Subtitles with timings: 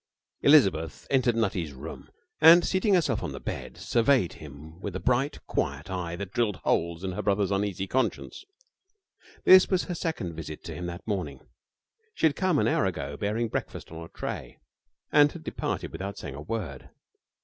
[0.41, 2.09] 9 Elizabeth entered Nutty's room
[2.39, 6.55] and, seating herself on the bed, surveyed him with a bright, quiet eye that drilled
[6.63, 8.43] holes in her brother's uneasy conscience.
[9.45, 11.41] This was her second visit to him that morning.
[12.15, 14.57] She had come an hour ago, bearing breakfast on a tray,
[15.11, 16.89] and had departed without saying a word.